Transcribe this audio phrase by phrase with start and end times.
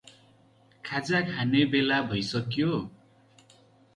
[0.83, 2.71] खाजा खाने बेला भैसक्यो.